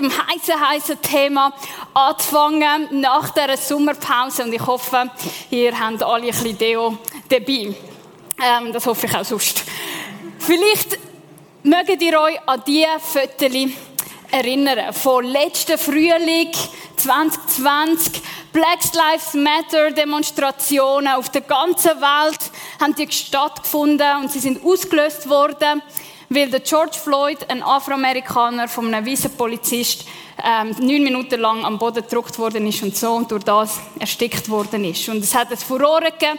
[0.00, 1.52] mit dem heißen, heißen Thema
[1.94, 5.10] anzufangen nach dieser Sommerpause und ich hoffe,
[5.50, 6.98] ihr habt alle ein bisschen Deo
[7.28, 7.74] dabei.
[8.40, 9.64] Ähm, das hoffe ich auch sonst.
[10.38, 10.98] Vielleicht
[11.64, 13.72] mögt ihr euch an diese Fotos
[14.30, 14.92] erinnern.
[14.92, 16.52] Von letzten Frühling
[16.96, 18.22] 2020.
[18.52, 22.38] Black Lives Matter Demonstrationen auf der ganzen Welt
[22.80, 25.82] haben die stattgefunden und sie sind ausgelöst worden,
[26.28, 30.04] weil der George Floyd, ein Afroamerikaner von einem weißen Polizist,
[30.44, 34.48] ähm, neun Minuten lang am Boden gedruckt worden ist und so und durch das erstickt
[34.48, 35.08] worden ist.
[35.08, 36.38] Und es hat ein Furore gegeben.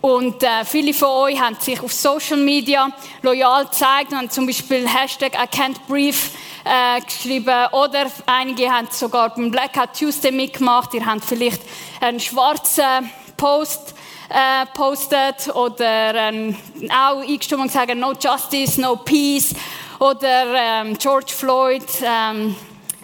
[0.00, 2.88] Und äh, viele von euch haben sich auf Social Media
[3.20, 6.16] loyal gezeigt und haben zum Beispiel Hashtag I can't breathe
[6.64, 7.66] äh, geschrieben.
[7.72, 10.94] Oder einige haben sogar beim Blackout Tuesday mitgemacht.
[10.94, 11.60] Ihr habt vielleicht
[12.00, 13.94] einen schwarzen Post
[14.30, 16.56] äh, postet oder ähm,
[16.88, 19.54] auch eingestimmt und gesagt, no justice, no peace.
[19.98, 22.56] Oder ähm, George Floyd, ähm,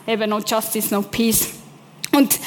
[0.07, 1.51] eben no justice, no peace.
[2.13, 2.39] Und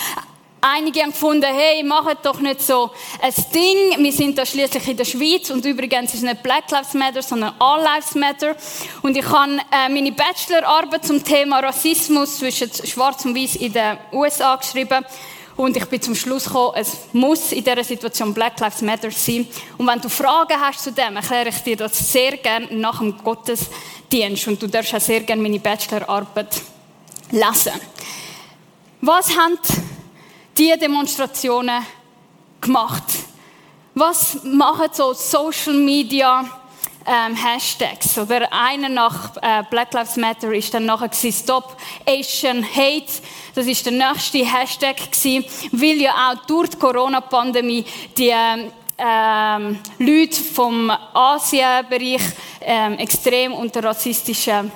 [0.61, 4.03] Einige haben gefunden, hey, macht doch nicht so ein Ding.
[4.03, 7.21] Wir sind da schließlich in der Schweiz und übrigens ist es nicht Black Lives Matter,
[7.21, 8.55] sondern All Lives Matter.
[9.01, 13.97] Und ich habe äh, meine Bachelorarbeit zum Thema Rassismus zwischen Schwarz und Weiß in den
[14.11, 15.05] USA geschrieben.
[15.59, 19.45] Und ich bin zum Schluss gekommen, es muss in dieser Situation Black Lives Matter sein.
[19.77, 23.17] Und wenn du Fragen hast zu dem, erkläre ich dir das sehr gerne nach dem
[23.17, 24.47] Gottesdienst.
[24.47, 26.61] Und du darfst auch sehr gerne meine Bachelorarbeit
[27.31, 27.73] lesen.
[29.01, 29.59] Was haben
[30.57, 31.85] die Demonstrationen
[32.61, 33.03] gemacht?
[33.95, 36.58] Was machen so Social Media
[37.09, 38.17] ähm, Hashtags?
[38.17, 41.75] Oder einer nach äh, Black Lives Matter ist dann nachher gewesen, Stop
[42.05, 43.11] Asian Hate.
[43.55, 47.83] Das ist der nächste Hashtag gewesen, weil ja auch durch die Corona-Pandemie
[48.15, 48.33] die
[48.97, 52.21] ähm, Leute vom Asienbereich
[52.61, 54.71] ähm, extrem unter rassistischen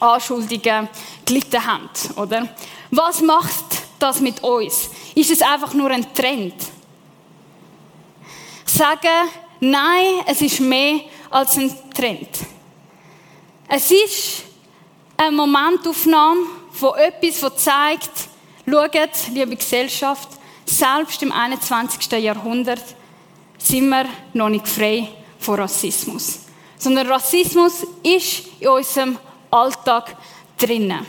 [0.00, 0.88] Anschuldigungen
[1.24, 2.48] gelitten haben, oder?
[2.90, 3.64] Was macht
[3.98, 4.90] das mit uns?
[5.14, 6.54] Ist es einfach nur ein Trend?
[8.66, 9.08] Ich sage,
[9.60, 12.28] nein, es ist mehr als ein Trend.
[13.68, 14.42] Es ist
[15.16, 16.40] eine Momentaufnahme
[16.72, 18.10] von etwas, das zeigt,
[18.68, 20.28] schaut, liebe Gesellschaft,
[20.64, 22.10] selbst im 21.
[22.22, 22.84] Jahrhundert
[23.58, 25.08] sind wir noch nicht frei
[25.38, 26.40] von Rassismus.
[26.78, 29.18] Sondern Rassismus ist in unserem
[29.50, 30.16] Alltag
[30.58, 31.06] drinnen.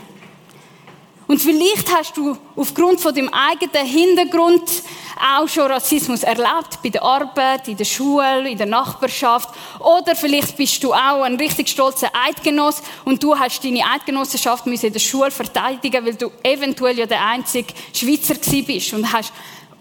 [1.32, 4.70] Und vielleicht hast du aufgrund von deinem eigenen Hintergrund
[5.18, 9.48] auch schon Rassismus erlebt, bei der Arbeit, in der Schule, in der Nachbarschaft.
[9.80, 14.92] Oder vielleicht bist du auch ein richtig stolzer Eidgenoss und du hast deine Eidgenossenschaft in
[14.92, 19.32] der Schule verteidigen, weil du eventuell ja der einzige Schweizer gewesen bist und hast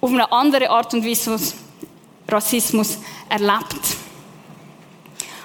[0.01, 1.37] auf eine andere Art und Weise
[2.29, 3.97] Rassismus erlebt.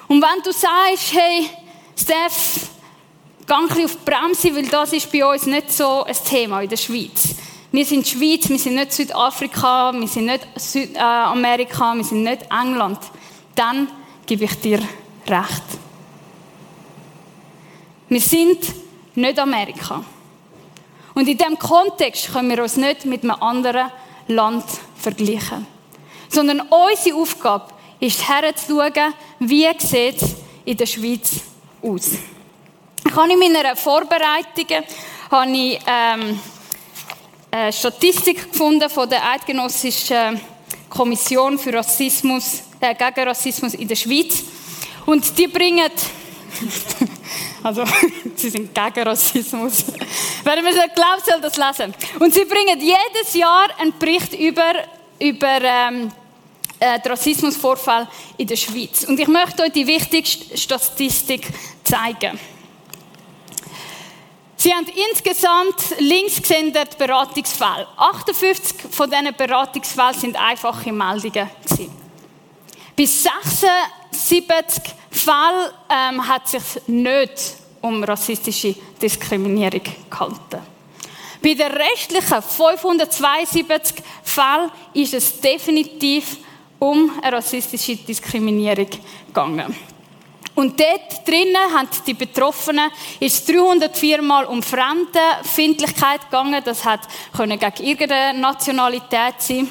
[0.07, 1.49] Und wenn du sagst, hey,
[1.97, 2.74] Steph,
[3.47, 6.61] geh ein bisschen auf die Bremse, weil das ist bei uns nicht so ein Thema
[6.61, 7.35] in der Schweiz.
[7.71, 12.43] Wir sind die Schweiz, wir sind nicht Südafrika, wir sind nicht Südamerika, wir sind nicht
[12.43, 12.99] England.
[13.53, 13.87] Dann
[14.25, 14.79] gebe ich dir
[15.27, 15.63] recht.
[18.07, 18.59] Wir sind
[19.15, 20.03] nicht Amerika.
[21.13, 23.91] Und in diesem Kontext können wir uns nicht mit einem anderen
[24.27, 24.65] Land
[24.97, 25.65] vergleichen.
[26.29, 30.35] Sondern unsere Aufgabe ist herzuschauen, wie sieht es
[30.65, 31.41] in der Schweiz
[31.81, 32.11] aus.
[33.15, 34.83] Ich habe in meiner Vorbereitung
[35.31, 36.37] habe ich, ähm,
[37.49, 40.41] eine Statistik gefunden von der Eidgenössischen
[40.89, 44.43] Kommission für Rassismus, äh, gegen Rassismus in der Schweiz.
[45.05, 45.89] Und die bringen,
[47.63, 47.85] also,
[48.35, 49.85] sie sind gegen Rassismus.
[50.43, 51.95] Wer mir das glaubt, soll das lesen.
[52.19, 54.73] Und sie bringen jedes Jahr einen Bericht über,
[55.19, 56.11] über ähm,
[56.81, 59.05] äh, den Rassismusvorfall in der Schweiz.
[59.05, 61.47] Und ich möchte euch die wichtigste Statistik
[61.81, 62.37] zeigen.
[64.65, 67.85] Sie haben insgesamt links gesehen die Beratungsfälle.
[67.97, 71.47] 58 von diesen Beratungsfällen sind einfache Meldungen.
[72.95, 73.27] Bis
[74.09, 80.63] 76 Fälle ähm, hat sich nicht um rassistische Diskriminierung gehalten.
[81.43, 86.37] Bei den restlichen 572 Fällen ist es definitiv
[86.79, 88.89] um eine rassistische Diskriminierung
[89.27, 89.75] gegangen.
[90.55, 96.61] Und dort drinnen haben die Betroffenen ist 304 Mal um Fremdenfindlichkeit gegangen.
[96.63, 97.01] Das hat
[97.35, 99.67] können gegen irgendeine Nationalität sein.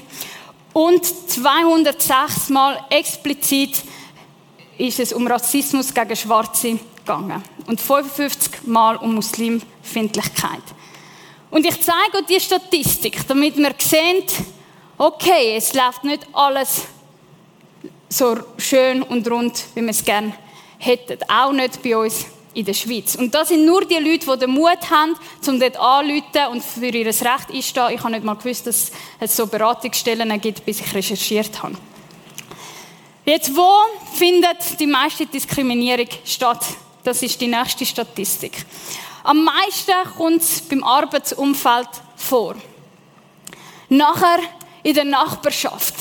[0.74, 3.82] Und 206 Mal explizit
[4.76, 7.42] ist es um Rassismus gegen Schwarze gegangen.
[7.66, 10.62] Und 55 Mal um Muslimfindlichkeit.
[11.50, 14.24] Und ich zeige euch die Statistik, damit wir sehen,
[14.98, 16.82] okay, es läuft nicht alles
[18.10, 20.34] so schön und rund, wie wir es gerne
[20.84, 21.18] hätten.
[21.28, 23.16] Auch nicht bei uns in der Schweiz.
[23.16, 25.16] Und das sind nur die Leute, die den Mut haben,
[25.46, 27.90] um dort anzurufen und für ihr Recht einzustehen.
[27.90, 31.74] Ich habe nicht mal gewusst, dass es so Beratungsstellen gibt, bis ich recherchiert habe.
[33.24, 33.68] Jetzt, wo
[34.14, 36.64] findet die meiste Diskriminierung statt?
[37.02, 38.64] Das ist die nächste Statistik.
[39.24, 42.54] Am meisten kommt es beim Arbeitsumfeld vor.
[43.88, 44.38] Nachher
[44.82, 45.94] in der Nachbarschaft.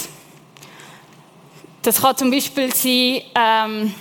[1.82, 3.96] Das kann zum Beispiel sein, ähm,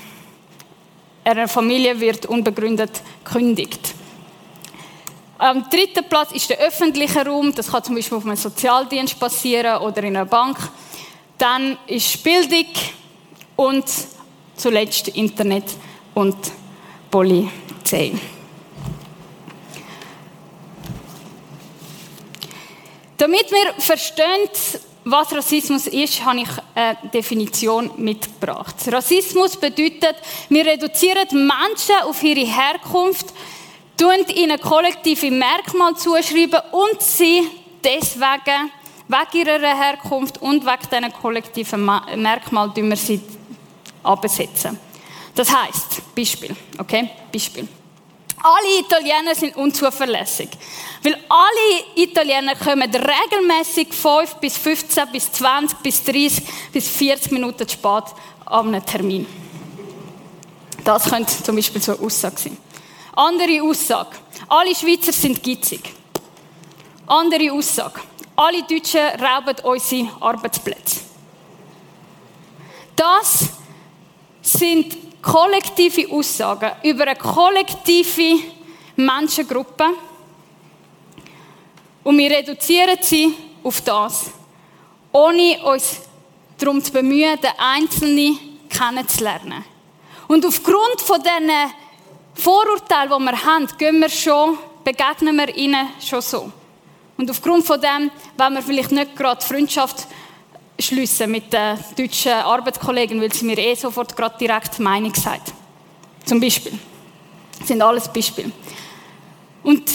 [1.25, 3.95] einer Familie wird unbegründet gekündigt.
[5.39, 7.53] Am dritten Platz ist der öffentliche Raum.
[7.55, 10.57] Das kann zum Beispiel auf einem Sozialdienst passieren oder in einer Bank.
[11.37, 12.67] Dann ist Bildung
[13.57, 13.85] und
[14.55, 15.65] zuletzt Internet
[16.15, 16.37] und
[17.11, 18.13] Polizei.
[23.17, 24.49] Damit wir verstehen,
[25.05, 28.77] was Rassismus ist, habe ich eine Definition mitgebracht.
[28.87, 30.17] Rassismus bedeutet,
[30.49, 33.27] wir reduzieren Menschen auf ihre Herkunft,
[33.97, 37.43] tun ihnen kollektive Merkmale zuschreiben und sie
[37.83, 38.71] deswegen,
[39.09, 43.21] wegen ihrer Herkunft und wegen diesen kollektiven Merkmalen, wir sie
[44.03, 44.79] absetzen.
[45.35, 47.11] Das heißt, Beispiel, okay?
[47.33, 47.67] Beispiel.
[48.43, 50.49] Alle Italiener sind unzuverlässig.
[51.03, 56.43] Weil alle Italiener kommen regelmäßig 5 bis 15 bis 20 bis 30
[56.73, 58.05] bis 40 Minuten zu spät
[58.47, 59.27] an einem Termin.
[60.85, 62.57] Das könnte zum Beispiel so eine Aussage sein.
[63.15, 64.17] Andere Aussage.
[64.49, 65.81] Alle Schweizer sind gitzig.
[67.07, 68.01] Andere Aussage.
[68.35, 71.01] Alle Deutschen rauben unsere Arbeitsplätze.
[72.97, 73.45] Das
[74.41, 78.43] sind kollektive Aussagen über eine kollektive
[78.97, 79.85] Menschengruppe
[82.05, 84.31] und wir reduzieren sie auf das,
[85.13, 86.01] ohne uns
[86.59, 88.39] darum zu bemühen, den Einzelnen
[88.69, 89.65] kennenzulernen.
[90.27, 91.51] Und aufgrund von diesen
[92.35, 96.51] Vorurteilen, die wir haben, gehen wir schon, begegnen wir ihnen schon so.
[97.17, 100.09] Und aufgrund von dem wollen wir vielleicht nicht gerade Freundschaft
[100.79, 105.53] schliessen mit den deutschen Arbeitskollegen, weil sie mir eh sofort gerade direkt Meinung sagt.
[106.25, 106.79] Zum Beispiel.
[107.59, 108.51] Das sind alles Beispiele.
[109.63, 109.91] Und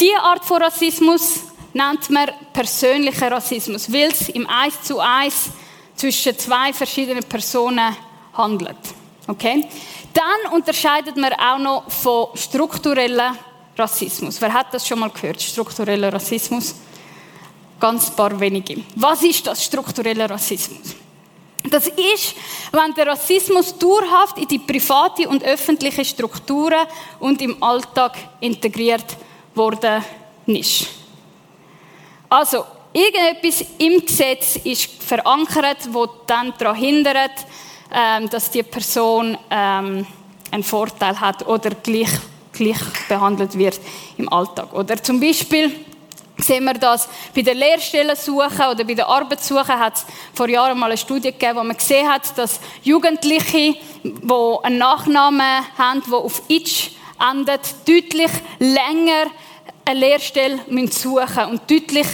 [0.00, 1.40] diese Art von Rassismus
[1.72, 5.50] nennt man persönlicher Rassismus, weil es im Eins zu Eins
[5.96, 7.96] zwischen zwei verschiedenen Personen
[8.32, 8.78] handelt.
[9.26, 9.66] Okay?
[10.12, 13.36] Dann unterscheidet man auch noch von strukturellem
[13.76, 14.40] Rassismus.
[14.40, 15.40] Wer hat das schon mal gehört?
[15.40, 16.74] Struktureller Rassismus?
[17.80, 18.82] Ganz paar wenige.
[18.94, 20.94] Was ist das struktureller Rassismus?
[21.70, 22.34] Das ist,
[22.72, 26.86] wenn der Rassismus dauerhaft in die private und öffentliche Strukturen
[27.18, 29.16] und im Alltag integriert
[29.54, 30.04] worden
[30.46, 30.86] ist.
[32.28, 37.46] Also, irgendetwas im Gesetz ist verankert, wo dann daran hindert,
[37.92, 40.06] ähm, dass die Person ähm,
[40.50, 42.10] einen Vorteil hat oder gleich,
[42.52, 42.78] gleich
[43.08, 43.80] behandelt wird
[44.16, 44.72] im Alltag.
[44.72, 45.72] Oder zum Beispiel
[46.42, 50.86] sehen wir das bei der Lehrstellensuche oder bei der Arbeitssuche hat es vor Jahren mal
[50.86, 56.42] eine Studie gegeben, wo man gesehen hat, dass Jugendliche, die einen Nachnamen haben, der auf
[56.48, 59.26] «itch» endet, deutlich länger
[59.84, 60.58] eine Lehrstelle
[60.90, 62.06] suchen müssen und deutlich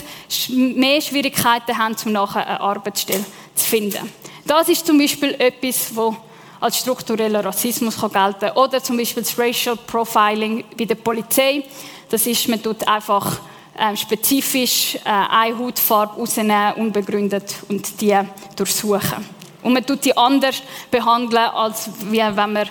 [0.49, 4.11] mehr Schwierigkeiten haben, um nachher eine Arbeitsstelle zu finden.
[4.45, 6.13] Das ist zum Beispiel etwas, das
[6.59, 8.51] als struktureller Rassismus gelten kann.
[8.51, 11.63] Oder zum Beispiel das Racial Profiling bei der Polizei.
[12.09, 13.39] Das ist, man tut einfach
[13.77, 18.17] äh, spezifisch äh, eine Hautfarbe rausnehmen, unbegründet, und die
[18.55, 19.25] durchsuchen.
[19.61, 22.69] Und man tut die anders behandeln, als wenn man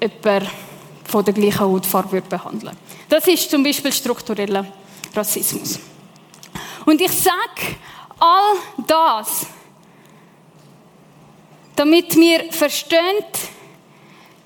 [0.00, 0.48] jemanden
[1.04, 2.76] von der gleichen Hautfarbe behandeln würde.
[3.08, 4.66] Das ist zum Beispiel struktureller
[5.14, 5.78] Rassismus.
[6.84, 7.76] Und ich sage
[8.18, 8.56] all
[8.86, 9.46] das,
[11.76, 13.24] damit wir verstehen,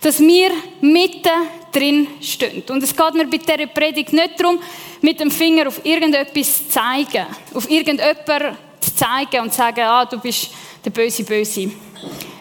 [0.01, 0.51] dass wir
[0.81, 1.31] mitten
[1.73, 2.63] drin stehen.
[2.69, 4.59] Und es geht mir bei dieser Predigt nicht darum,
[5.01, 10.05] mit dem Finger auf irgendetwas zu zeigen, auf irgendjemanden zu zeigen und zu sagen, ah,
[10.05, 10.51] du bist
[10.85, 11.71] der Böse, Böse.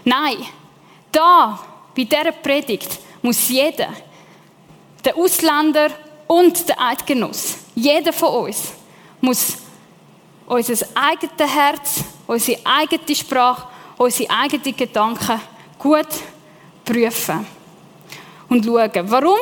[0.04, 0.38] Nein,
[1.12, 1.60] da,
[1.96, 3.90] bei dieser Predigt, muss jeder,
[5.04, 5.90] der Ausländer
[6.28, 8.74] und der Eidgenoss, jeder von uns,
[9.20, 9.58] muss
[10.46, 15.42] unser eigenes Herz, unsere eigene Sprache, unsere eigenen Gedanken
[15.80, 16.08] gut
[16.86, 17.46] prüfen
[18.50, 19.12] und schauen.
[19.12, 19.39] Warum?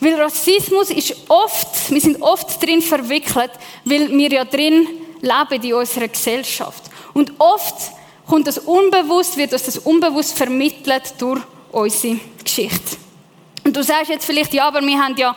[0.00, 3.52] Weil Rassismus ist oft, wir sind oft drin verwickelt,
[3.84, 4.86] weil wir ja drin
[5.20, 6.84] leben in unserer Gesellschaft.
[7.14, 7.92] Und oft
[8.26, 11.40] kommt das unbewusst, wird uns das unbewusst vermittelt durch
[11.72, 12.96] unsere Geschichte.
[13.64, 15.34] Und du sagst jetzt vielleicht, ja, aber wir haben ja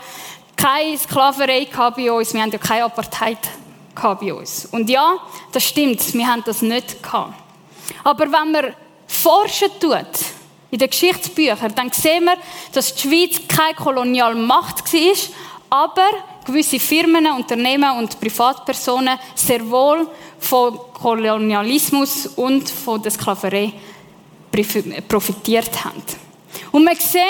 [0.55, 3.37] keine Sklaverei bei uns, wir haben ja keine Apartheid
[3.95, 4.67] bei uns.
[4.71, 5.17] Und ja,
[5.51, 7.33] das stimmt, wir haben das nicht gehabt.
[8.03, 8.75] Aber wenn man
[9.07, 9.95] forschen tut,
[10.71, 12.37] in den Geschichtsbüchern, dann sehen wir,
[12.73, 15.15] dass die Schweiz keine Kolonialmacht war,
[15.69, 16.09] aber
[16.45, 20.07] gewisse Firmen, Unternehmen und Privatpersonen sehr wohl
[20.39, 23.73] von Kolonialismus und von der Sklaverei
[25.07, 26.03] profitiert haben.
[26.71, 27.23] Und wir sehen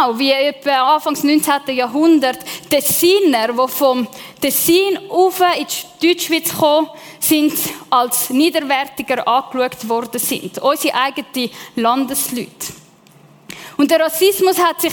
[0.00, 1.74] auch, wie etwa Anfangs 19.
[1.74, 4.06] Jahrhundert Tessiner, die vom
[4.40, 5.66] Tessin auf in
[6.00, 7.54] die Deutschschweiz gekommen sind,
[7.90, 10.58] als niederwertiger angeschaut worden sind.
[10.58, 12.83] Unsere eigenen Landesleute.
[13.76, 14.92] Und der Rassismus hat sich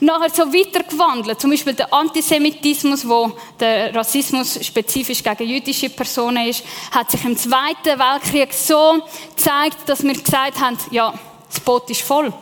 [0.00, 1.40] nachher so weitergewandelt.
[1.40, 7.36] Zum Beispiel der Antisemitismus, wo der Rassismus spezifisch gegen jüdische Personen ist, hat sich im
[7.36, 9.02] Zweiten Weltkrieg so
[9.34, 11.14] gezeigt, dass wir gesagt haben, ja,
[11.48, 12.32] das Boot ist voll.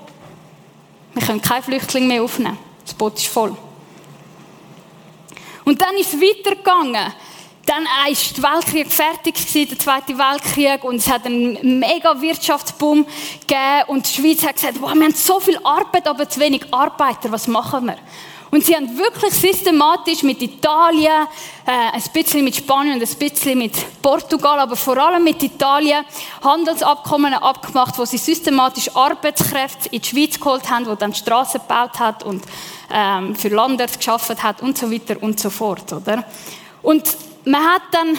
[1.14, 2.59] Wir können keine Flüchtlinge mehr aufnehmen.
[2.85, 3.57] Das Boot ist voll.
[5.64, 7.12] Und dann ist es weitergegangen.
[7.66, 13.06] Dann war der Weltkrieg fertig, der Zweite Weltkrieg, und es hat einen mega Wirtschaftsboom
[13.40, 13.83] gegeben.
[13.87, 17.33] Und die Schweiz hat gesagt, wow, wir haben so viel Arbeit, aber zu wenig Arbeiter,
[17.33, 17.97] was machen wir?
[18.50, 21.26] Und sie haben wirklich systematisch mit Italien,
[21.66, 26.04] äh, ein bisschen mit Spanien und ein bisschen mit Portugal, aber vor allem mit Italien
[26.40, 31.99] Handelsabkommen abgemacht, wo sie systematisch Arbeitskräfte in die Schweiz geholt haben, wo dann Straßen gebaut
[31.99, 32.44] hat und
[32.92, 36.23] ähm, für Landwirte geschaffen hat und so weiter und so fort, oder?
[36.80, 37.04] Und
[37.44, 38.18] man hat dann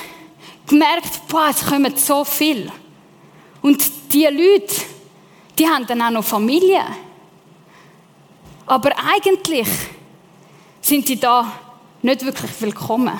[0.68, 2.72] gemerkt, boah, es kommen so viel.
[3.62, 4.76] Und die Leute,
[5.58, 6.84] die haben dann auch noch Familie.
[8.66, 9.68] Aber eigentlich
[10.82, 11.52] sind die da
[12.02, 13.20] nicht wirklich willkommen.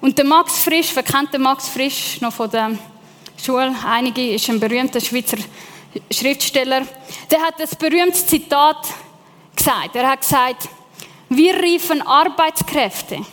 [0.00, 2.78] Und der Max Frisch, wer kennt den Max Frisch noch von der
[3.42, 3.74] Schule?
[3.86, 5.38] Einige ist ein berühmter Schweizer
[6.10, 6.82] Schriftsteller.
[7.30, 8.88] Der hat das berühmte Zitat
[9.54, 9.94] gesagt.
[9.94, 10.68] Er hat gesagt,
[11.28, 13.24] wir riefen Arbeitskräfte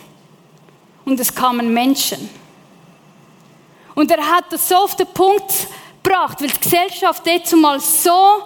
[1.04, 2.28] und es kamen Menschen.
[3.94, 5.52] Und er hat das so auf den Punkt
[6.02, 8.42] gebracht, weil die Gesellschaft jetzt mal so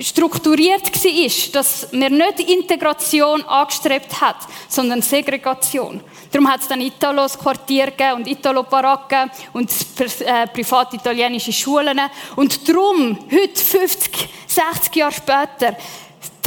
[0.00, 4.36] strukturiert war, dass man nicht Integration angestrebt hat,
[4.68, 6.00] sondern Segregation.
[6.30, 12.00] Darum hat es dann Italos Quartier und Italo-Baracken und äh, private italienische Schulen.
[12.36, 15.76] Und darum, heute, 50, 60 Jahre später,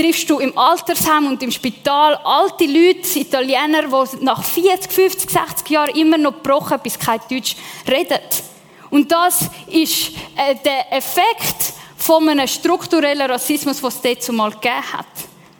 [0.01, 5.69] triffst du im Altersheim und im Spital alte Leute, Italiener, die nach 40, 50, 60
[5.69, 7.55] Jahren immer noch gebrochen bis kein Deutsch
[7.87, 8.19] reden.
[8.89, 14.91] Und das ist äh, der Effekt von einem strukturellen Rassismus, was es dort zumal gegeben
[14.93, 15.05] hat.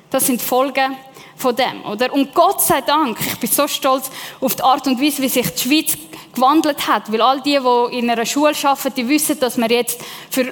[0.10, 0.98] Das sind Folgen
[1.36, 2.12] von dem, oder?
[2.12, 5.50] Und Gott sei Dank, ich bin so stolz auf die Art und Weise, wie sich
[5.51, 5.98] die Schweiz
[6.33, 10.01] gewandelt hat, weil all die, die in einer Schule arbeiten, die wissen, dass wir jetzt
[10.31, 10.51] für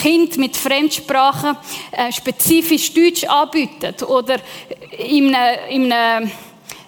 [0.00, 1.56] Kinder mit Fremdsprachen
[1.92, 4.36] äh, spezifisch Deutsch anbieten oder
[4.98, 6.30] in einem, in einem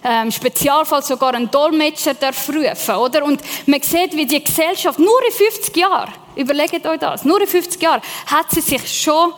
[0.03, 3.23] ähm, Spezialfall sogar einen Dolmetscher darf rufen, oder?
[3.23, 7.47] Und man sieht, wie die Gesellschaft nur in 50 Jahren, überlegt euch das, nur in
[7.47, 9.33] 50 Jahren hat sie sich schon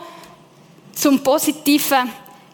[0.94, 2.10] zum Positiven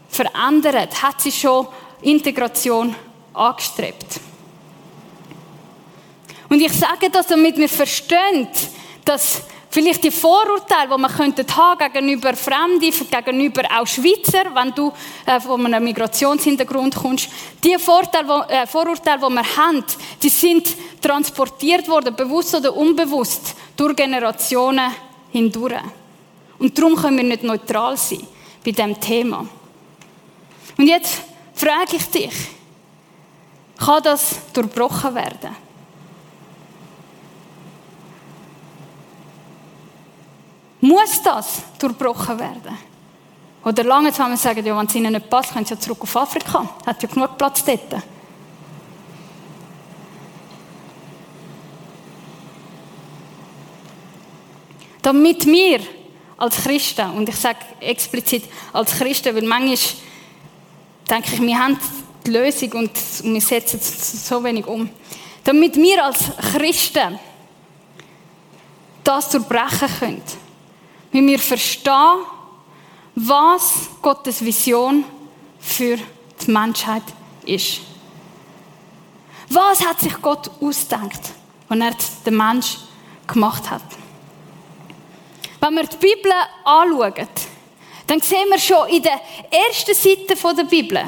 [0.09, 1.67] verändert, hat sie schon
[2.01, 2.95] Integration
[3.33, 4.19] angestrebt.
[6.49, 8.47] Und ich sage das, damit wir verstehen,
[9.05, 14.91] dass Vielleicht die Vorurteile, die man könnte haben gegenüber Fremden, gegenüber auch Schweizer, wenn du
[15.25, 17.29] äh, von einem Migrationshintergrund kommst.
[17.63, 19.85] Die Vorteile, wo, äh, Vorurteile, die wir haben,
[20.21, 24.91] die sind transportiert worden, bewusst oder unbewusst, durch Generationen
[25.31, 25.79] hindurch.
[26.59, 28.27] Und darum können wir nicht neutral sein
[28.65, 29.47] bei diesem Thema.
[30.77, 31.21] Und jetzt
[31.53, 32.33] frage ich dich,
[33.77, 35.70] kann das durchbrochen werden?
[40.81, 42.77] Muss das durchbrochen werden?
[43.63, 46.17] Oder lange wir sagen, ja, wenn es ihnen nicht passt, können sie ja zurück auf
[46.17, 46.67] Afrika.
[46.85, 48.03] Hat ja genug Platz dort.
[55.03, 55.81] Damit wir
[56.37, 59.77] als Christen, und ich sage explizit als Christen, weil manchmal
[61.09, 61.79] denke ich, wir haben
[62.25, 62.91] die Lösung und
[63.23, 64.89] wir setzen es so wenig um.
[65.43, 67.19] Damit wir als Christen
[69.03, 70.23] das durchbrechen können
[71.11, 72.25] wie wir verstehen,
[73.15, 75.03] was Gottes Vision
[75.59, 77.03] für die Menschheit
[77.45, 77.81] ist.
[79.49, 81.33] Was hat sich Gott ausgedacht,
[81.67, 81.91] als er
[82.25, 82.77] den Mensch
[83.27, 83.83] gemacht hat?
[85.59, 86.31] Wenn wir die Bibel
[86.63, 87.27] anschauen,
[88.07, 89.19] dann sehen wir schon in der
[89.51, 91.03] ersten Seite der Bibel,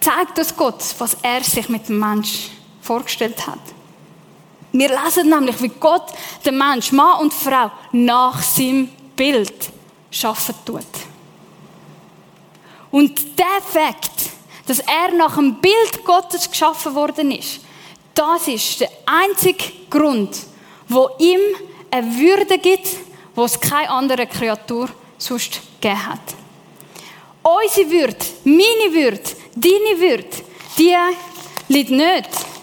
[0.00, 3.58] zeigt uns Gott, was er sich mit dem Mensch vorgestellt hat.
[4.74, 6.06] Wir lesen nämlich, wie Gott
[6.44, 9.70] den Mensch, Mann und Frau, nach seinem Bild
[10.10, 10.82] schaffen tut.
[12.90, 14.30] Und der Fakt,
[14.66, 17.60] dass er nach dem Bild Gottes geschaffen worden ist,
[18.14, 20.36] das ist der einzige Grund,
[20.88, 21.40] wo ihm
[21.92, 22.96] eine Würde gibt,
[23.36, 24.88] wo es keine andere Kreatur
[25.18, 26.34] sonst gegeben hat.
[27.44, 29.22] Unsere Würde, meine Würde,
[29.54, 30.36] deine Würde,
[30.76, 30.96] die
[31.68, 32.53] liegt nicht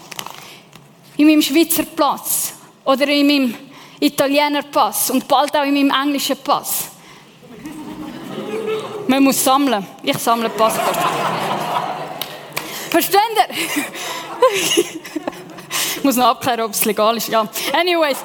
[1.22, 2.52] in meinem Schweizer Pass
[2.84, 3.54] oder in meinem
[4.00, 6.88] Italiener Pass und bald auch in meinem englischen Pass.
[9.06, 9.86] Man muss sammeln.
[10.02, 10.96] Ich sammle Passport.
[12.90, 13.54] Versteht ihr?
[15.96, 17.28] ich muss noch abklären, ob es legal ist.
[17.28, 17.48] Ja.
[17.72, 18.18] Anyways.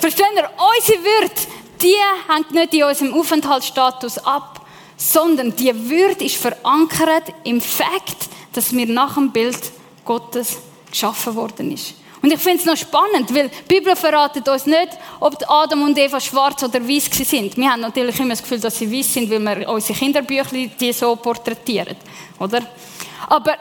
[0.00, 0.48] Versteht ihr?
[0.76, 1.34] Unsere Würde,
[1.82, 1.96] die
[2.32, 4.64] hängt nicht in unserem Aufenthaltsstatus ab,
[4.96, 9.58] sondern die Würde ist verankert im Fakt, dass wir nach dem Bild
[10.04, 10.58] Gottes
[10.94, 11.94] geschaffen worden ist.
[12.22, 14.88] Und ich finde es noch spannend, weil die Bibel verratet uns nicht,
[15.20, 17.54] ob Adam und Eva schwarz oder weiß sind.
[17.54, 20.92] Wir haben natürlich immer das Gefühl, dass sie weiß sind, weil wir unsere Kinderbücher die
[20.94, 21.96] so porträtieren,
[22.38, 22.62] oder?
[23.28, 23.54] Aber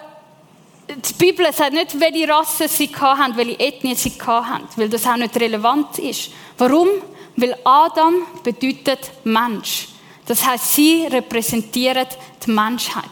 [0.88, 5.18] die Bibel sagt nicht, welche Rasse sie haben, welche Ethnie sie haben, weil das auch
[5.18, 6.32] nicht relevant ist.
[6.58, 6.88] Warum?
[7.36, 8.14] Weil Adam
[8.44, 9.90] bedeutet Mensch.
[10.26, 12.08] Das heißt, sie repräsentieren
[12.46, 13.04] die Menschheit.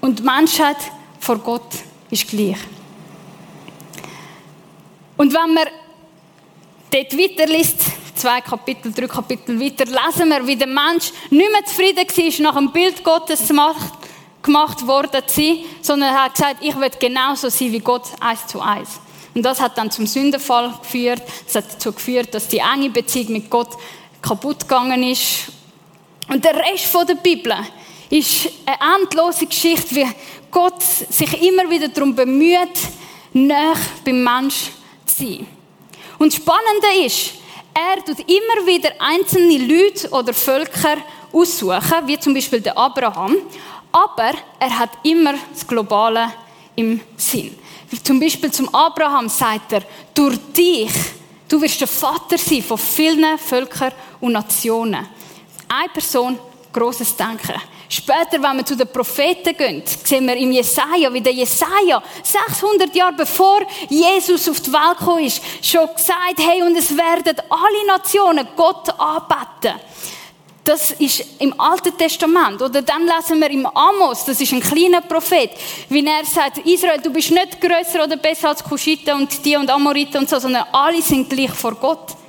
[0.00, 0.78] Und die Menschheit
[1.20, 2.58] vor Gott ist gleich.
[5.16, 5.66] Und wenn man
[6.90, 7.80] dort weiterliest,
[8.14, 12.58] zwei Kapitel, drei Kapitel weiter, lesen wir, wie der Mensch nicht mehr zufrieden war, nach
[12.58, 17.72] dem Bild Gottes gemacht worden zu sein, sondern er hat gesagt, ich will genauso sein
[17.72, 19.00] wie Gott, eins zu eins.
[19.34, 21.22] Und das hat dann zum Sündenfall geführt.
[21.46, 23.70] Das hat dazu geführt, dass die enge Beziehung mit Gott
[24.20, 25.50] kaputt gegangen ist.
[26.28, 27.54] Und der Rest der Bibel
[28.12, 30.06] ist eine endlose Geschichte, wie
[30.50, 32.78] Gott sich immer wieder darum bemüht,
[33.32, 34.70] näher beim Mensch
[35.06, 35.46] zu sein.
[36.18, 37.32] Und das Spannende ist,
[37.72, 40.98] er tut immer wieder einzelne Leute oder Völker
[41.32, 43.34] aussuchen, wie zum Beispiel der Abraham,
[43.90, 46.34] aber er hat immer das Globale
[46.76, 47.56] im Sinn.
[48.04, 50.92] Zum Beispiel zum Abraham sagt er, durch dich,
[51.48, 55.08] du wirst der Vater sein von vielen Völkern und Nationen.
[55.66, 56.38] Eine Person,
[56.72, 57.71] großes Denken.
[57.92, 62.94] Später, wenn wir zu den Propheten gehen, sehen wir im Jesaja, wie der Jesaja 600
[62.96, 67.86] Jahre bevor Jesus auf die Welt gekommen ist, schon gesagt, hey, und es werden alle
[67.86, 69.78] Nationen Gott anbeten.
[70.64, 72.62] Das ist im Alten Testament.
[72.62, 75.50] Oder dann lesen wir im Amos, das ist ein kleiner Prophet,
[75.90, 79.68] wie er sagt, Israel, du bist nicht größer oder besser als Kuschiten und die und
[79.68, 82.21] Amoriten und so, sondern alle sind gleich vor Gott.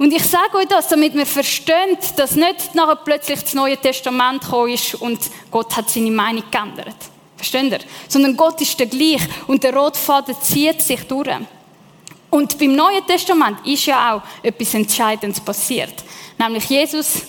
[0.00, 4.40] Und ich sage euch das, damit wir verstehen, dass nicht nachher plötzlich das Neue Testament
[4.40, 6.96] gekommen ist und Gott hat seine Meinung geändert.
[7.36, 7.80] Versteht ihr?
[8.08, 11.28] Sondern Gott ist der gleich und der Rotfaden zieht sich durch.
[12.30, 15.92] Und beim Neuen Testament ist ja auch etwas Entscheidendes passiert.
[16.38, 17.24] Nämlich Jesus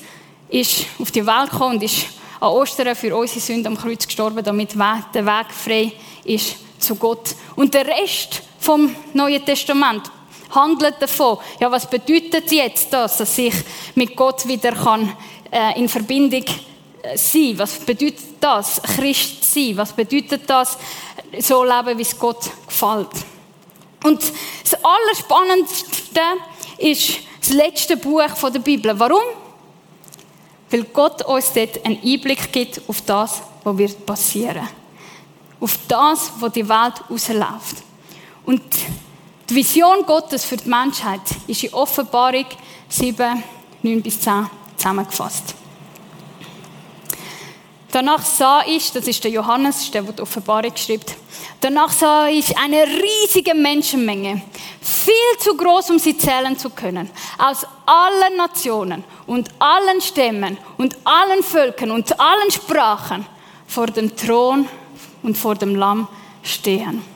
[0.48, 2.06] ist auf die Welt gekommen und ist
[2.40, 5.92] an Ostern für unsere Sünden am Kreuz gestorben, damit der Weg frei
[6.24, 7.36] ist zu Gott.
[7.58, 10.10] Und der Rest vom Neuen Testament
[10.52, 13.54] handelt davon, ja, was bedeutet jetzt das, dass ich
[13.96, 15.16] mit Gott wieder kann,
[15.52, 16.44] äh, in Verbindung
[17.02, 17.54] äh, sein?
[17.58, 19.78] Was bedeutet das, Christ sein?
[19.78, 20.78] Was bedeutet das,
[21.40, 23.10] so leben, wie es Gott gefällt?
[24.04, 24.22] Und
[24.64, 26.22] das Allerspannendste
[26.78, 28.98] ist das letzte Buch der Bibel.
[28.98, 29.22] Warum?
[30.70, 34.68] Weil Gott uns dort einen Einblick gibt auf das, was wird passieren.
[35.60, 37.84] Auf das, was die Welt rausläuft.
[38.46, 38.64] Und
[39.52, 42.46] die Vision Gottes für die Menschheit ist in Offenbarung
[42.88, 43.44] 7,
[43.82, 45.56] 9 bis 10 zusammengefasst.
[47.92, 51.18] Danach sah ich, das ist der Johannes, der die Offenbarung schreibt,
[51.60, 54.42] danach sah ich eine riesige Menschenmenge,
[54.80, 60.96] viel zu groß, um sie zählen zu können, aus allen Nationen und allen Stämmen und
[61.04, 63.26] allen Völkern und allen Sprachen
[63.68, 64.70] vor dem Thron
[65.24, 66.08] und vor dem Lamm
[66.42, 67.11] stehen.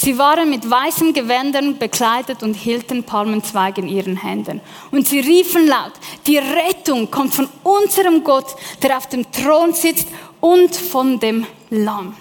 [0.00, 4.60] Sie waren mit weißen Gewändern bekleidet und hielten Palmenzweige in ihren Händen.
[4.92, 5.90] Und sie riefen laut,
[6.24, 8.46] die Rettung kommt von unserem Gott,
[8.80, 10.06] der auf dem Thron sitzt
[10.40, 12.14] und von dem Lamm.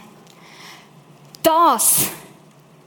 [1.44, 2.08] Das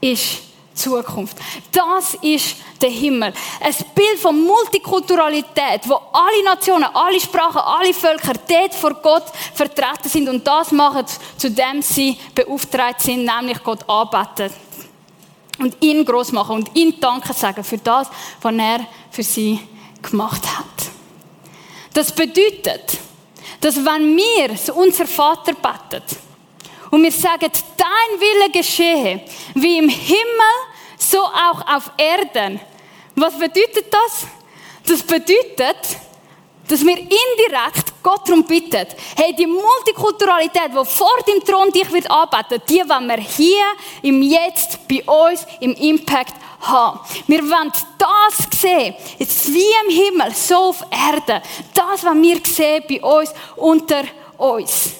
[0.01, 0.41] ist
[0.73, 1.37] Zukunft.
[1.71, 3.31] Das ist der Himmel.
[3.61, 9.23] Ein Bild von Multikulturalität, wo alle Nationen, alle Sprachen, alle Völker dort vor Gott
[9.53, 11.05] vertreten sind und das machen,
[11.37, 14.51] zu dem sie beauftragt sind, nämlich Gott anbeten
[15.59, 18.07] und ihn groß machen und ihn Danke sagen für das,
[18.41, 19.59] was er für sie
[20.01, 20.91] gemacht hat.
[21.93, 22.97] Das bedeutet,
[23.59, 26.17] dass wenn wir unser Vater betet
[26.89, 29.21] Und wir sagen, dein Wille geschehe,
[29.55, 30.55] wie im Himmel,
[30.97, 32.59] so auch auf Erden.
[33.15, 34.27] Was bedeutet das?
[34.87, 35.77] Das bedeutet,
[36.71, 42.09] dass wir indirekt Gott darum bitten, hey, die Multikulturalität, die vor dem Thron dich wird
[42.09, 43.65] anbeten, die wollen wir hier,
[44.01, 46.99] im Jetzt, bei uns, im Impact haben.
[47.27, 51.41] Wir wollen das sehen, jetzt wie im Himmel, so auf Erde.
[51.73, 54.03] Das, was wir sehen bei uns, unter
[54.37, 54.91] uns.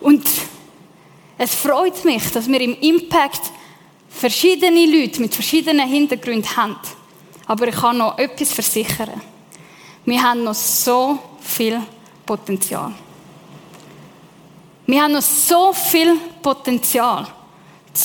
[0.00, 0.26] Und
[1.38, 3.52] es freut mich, dass wir im Impact
[4.18, 6.76] verschiedene Leute mit verschiedenen Hintergründen haben.
[7.46, 9.20] Aber ich kann noch etwas versichern.
[10.04, 11.80] Wir haben noch so viel
[12.26, 12.92] Potenzial.
[14.86, 17.26] Wir haben noch so viel Potenzial,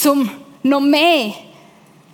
[0.05, 0.29] um
[0.61, 1.33] noch mehr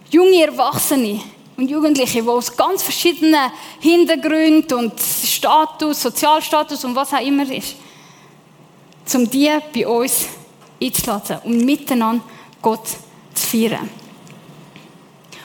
[0.09, 1.19] junge Erwachsene
[1.57, 7.75] und Jugendliche, die aus ganz verschiedenen Hintergründen und Status, Sozialstatus und was auch immer ist,
[9.13, 10.27] um die bei uns
[10.81, 12.23] einzuladen und miteinander
[12.62, 13.08] Gott zu
[13.45, 13.89] feiern.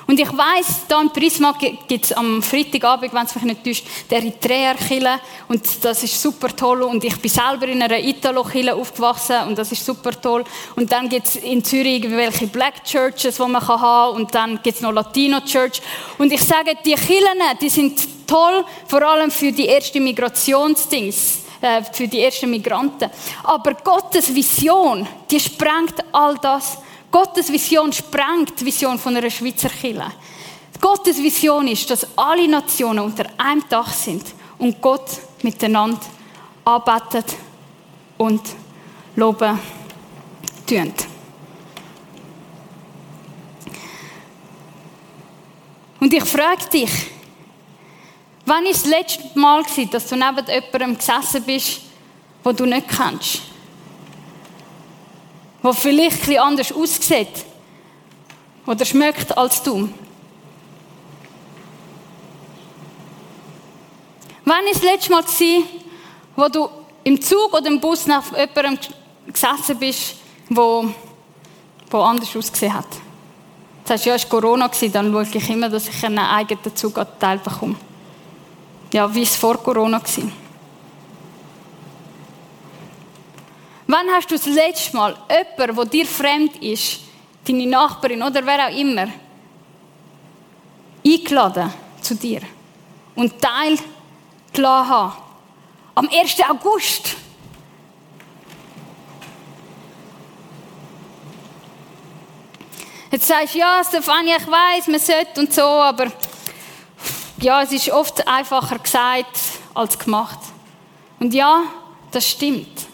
[0.07, 3.87] Und ich weiss, da im Prisma gibt es am Freitagabend, wenn es mich nicht täuscht,
[4.11, 5.19] der eritreer -Kille.
[5.49, 6.83] Und das ist super toll.
[6.83, 9.49] Und ich bin selber in einer Italo-Kille aufgewachsen.
[9.49, 10.45] Und das ist super toll.
[10.77, 14.17] Und dann gibt es in Zürich welche Black Churches, die man haben kann.
[14.21, 15.81] Und dann gibt es noch Latino Church.
[16.19, 21.83] Und ich sage, die Kirchen, die sind toll, vor allem für die ersten Migrationsdings äh,
[21.83, 23.11] für die ersten Migranten.
[23.43, 26.79] Aber Gottes Vision, die sprengt all das.
[27.15, 30.11] Gottes Vision sprengt die Vision von einer Schweizer Kirche.
[30.81, 34.25] Gottes Vision ist, dass alle Nationen unter einem Dach sind
[34.59, 36.01] und Gott miteinander
[36.65, 37.37] arbeitet
[38.19, 38.41] und
[39.15, 39.61] loben
[40.67, 40.93] tun.
[46.01, 46.91] Und ich frage dich,
[48.45, 51.81] wann war das letzte Mal, dass du neben jemandem gesessen bist,
[52.43, 53.54] wo du nicht kennst?
[55.65, 57.47] Wo vielleicht etwas anders aussieht
[58.67, 59.89] oder schmeckt als du.
[64.45, 65.25] Wann war das letzte Mal,
[66.37, 66.69] wo du
[67.05, 68.79] im Zug oder im Bus nach jemandem
[69.27, 70.17] gesessen bist,
[70.51, 70.93] wo,
[71.91, 72.91] wo anders ausgesehen hat?
[72.93, 77.39] Du sagst, ja, es war Corona, dann schaue ich immer, dass ich einen eigenen Zuganteil
[77.39, 77.77] bekomme.
[78.93, 79.99] Ja, wie es vor Corona?
[79.99, 80.44] War.
[83.87, 87.01] Wann hast du das letzte Mal jemanden, der dir fremd ist,
[87.47, 89.09] deine Nachbarin oder wer auch immer,
[91.07, 92.41] eingeladen zu dir
[93.15, 95.13] und teilgelassen haben?
[95.97, 96.37] Am 1.
[96.49, 97.17] August.
[103.11, 106.11] Jetzt sagst du, ja, Stefania, ich weiß, man sollte und so, aber
[107.39, 109.39] ja, es ist oft einfacher gesagt
[109.73, 110.39] als gemacht.
[111.21, 111.63] Und ja,
[112.11, 112.87] das stimmt.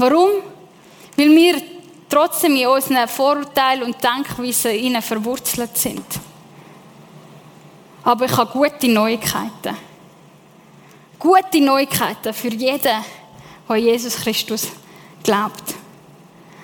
[0.00, 0.30] Warum?
[1.14, 1.62] Weil wir
[2.08, 6.06] trotzdem in unseren Vorurteilen und Denkweisen innen verwurzelt sind.
[8.02, 9.76] Aber ich habe gute Neuigkeiten.
[11.18, 12.80] Gute Neuigkeiten für jeden,
[13.68, 14.68] der Jesus Christus
[15.22, 15.74] glaubt.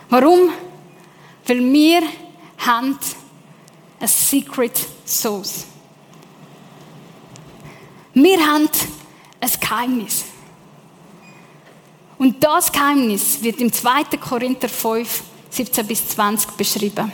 [0.09, 0.49] Warum?
[1.46, 2.05] Weil wir
[2.57, 2.99] haben
[4.01, 5.66] ein Secret Source.
[8.14, 8.70] Wir haben
[9.40, 10.25] ein Geheimnis.
[12.18, 14.05] Und das Geheimnis wird im 2.
[14.18, 17.12] Korinther 5, 17 bis 20 beschrieben.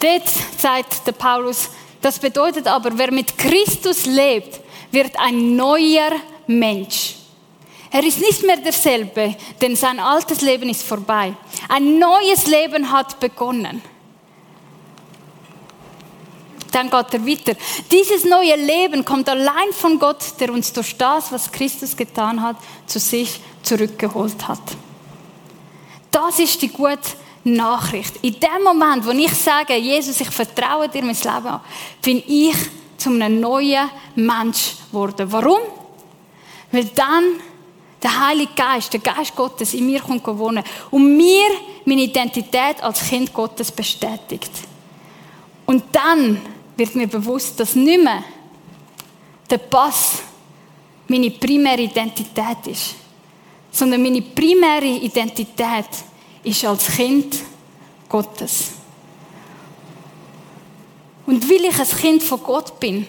[0.00, 1.70] Dort sagt der Paulus,
[2.00, 6.12] das bedeutet aber, wer mit Christus lebt, wird ein neuer
[6.46, 7.16] Mensch.
[7.90, 11.34] Er ist nicht mehr derselbe, denn sein altes Leben ist vorbei.
[11.68, 13.82] Ein neues Leben hat begonnen.
[16.72, 17.52] Dann geht er weiter.
[17.90, 22.56] Dieses neue Leben kommt allein von Gott, der uns durch das, was Christus getan hat,
[22.86, 24.60] zu sich zurückgeholt hat.
[26.10, 26.98] Das ist die gute
[27.44, 28.16] Nachricht.
[28.22, 31.60] In dem Moment, wo ich sage, Jesus, ich vertraue dir mein Leben an,
[32.02, 32.56] bin ich
[32.96, 35.30] zu einem neuen Mensch geworden.
[35.30, 35.60] Warum?
[36.72, 37.24] Weil dann
[38.02, 41.48] der Heilige Geist, der Geist Gottes in mir kommt wohnen und mir
[41.84, 44.50] meine Identität als Kind Gottes bestätigt.
[45.66, 46.40] Und dann
[46.78, 48.22] wird mir bewusst, dass nicht mehr
[49.50, 50.22] der Pass
[51.08, 52.94] meine primäre Identität ist,
[53.72, 55.88] sondern meine primäre Identität
[56.44, 57.36] ist als Kind
[58.08, 58.72] Gottes.
[61.26, 63.06] Und weil ich ein Kind von Gott bin,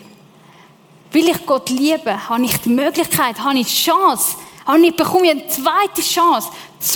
[1.14, 5.30] weil ich Gott liebe, habe ich die Möglichkeit, habe ich die Chance, habe ich, bekomme
[5.30, 6.50] eine zweite Chance,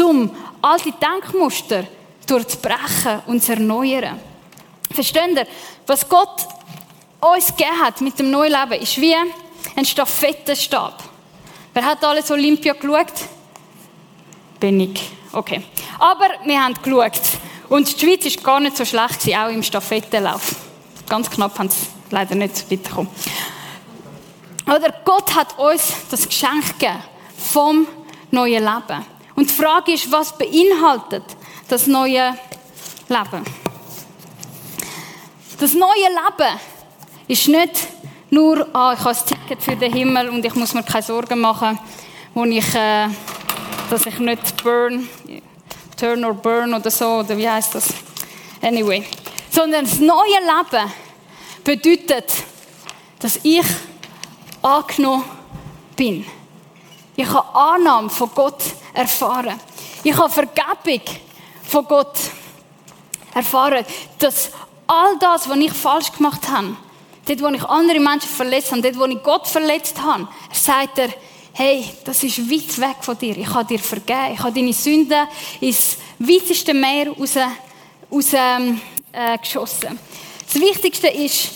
[0.03, 0.31] um
[0.61, 1.85] alte Denkmuster
[2.25, 4.19] durchzubrechen und zu erneuern.
[4.91, 5.47] Versteht ihr?
[5.85, 6.47] Was Gott
[7.23, 9.15] uns gegeben hat mit dem neuen Leben, ist wie
[9.75, 11.03] ein Stafettenstab.
[11.73, 13.13] Wer hat alles Olympia geschaut?
[14.59, 15.11] Bin ich.
[15.31, 15.63] Okay.
[15.99, 17.19] Aber wir haben geschaut.
[17.69, 20.55] Und die Schweiz war gar nicht so schlecht, gewesen, auch im Stafettenlauf.
[21.09, 23.09] Ganz knapp haben sie leider nicht so weit gekommen.
[24.67, 27.03] Oder Gott hat uns das Geschenk gegeben
[27.51, 27.87] vom
[28.31, 29.05] neuen Leben.
[29.35, 31.23] Und die Frage ist, was beinhaltet
[31.67, 32.37] das neue
[33.09, 33.43] Leben?
[35.59, 36.59] Das neue Leben
[37.27, 37.87] ist nicht
[38.29, 41.39] nur, ah, ich habe ein Ticket für den Himmel und ich muss mir keine Sorgen
[41.39, 41.77] machen,
[42.33, 43.07] wo ich, äh,
[43.89, 45.07] dass ich nicht burn,
[45.97, 47.89] turn or burn oder so, oder wie heißt das?
[48.61, 49.05] Anyway.
[49.51, 50.91] Sondern das neue Leben
[51.63, 52.33] bedeutet,
[53.19, 53.65] dass ich
[54.61, 55.23] angenommen
[55.95, 56.25] bin.
[57.15, 59.59] Ich habe Annahme von Gott erfahren.
[60.03, 61.01] Ich habe Vergebung
[61.67, 62.17] von Gott
[63.33, 63.85] erfahren.
[64.17, 64.49] Dass
[64.87, 66.75] all das, was ich falsch gemacht habe,
[67.25, 71.09] dort, wo ich andere Menschen verletzt habe, dort, wo ich Gott verletzt habe, sagt er,
[71.53, 73.37] hey, das ist weit weg von dir.
[73.37, 74.33] Ich habe dir vergeben.
[74.33, 75.27] Ich habe deine Sünden
[75.61, 77.35] ins weiteste Meer raus,
[78.11, 79.99] raus äh, geschossen.
[80.45, 81.51] Das Wichtigste ist,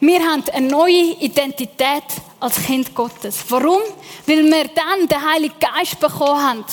[0.00, 2.04] wir haben eine neue Identität
[2.38, 3.44] als Kind Gottes.
[3.48, 3.82] Warum?
[4.26, 6.64] Weil wir dann den Heiligen Geist bekommen haben,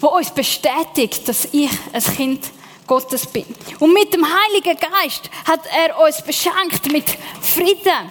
[0.00, 2.50] der uns bestätigt, dass ich ein Kind
[2.88, 3.44] Gottes bin.
[3.78, 7.04] Und mit dem Heiligen Geist hat er uns beschenkt mit
[7.40, 8.10] Frieden,